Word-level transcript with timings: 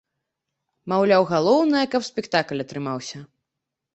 Маўляў, 0.93 1.23
галоўнае, 1.33 1.83
каб 1.95 2.01
спектакль 2.09 2.63
атрымаўся. 2.65 3.21